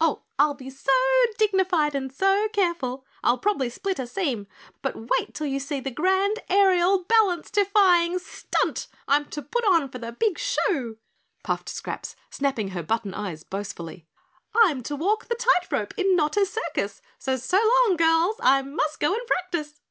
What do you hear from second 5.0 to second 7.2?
wait till you see the grand aerial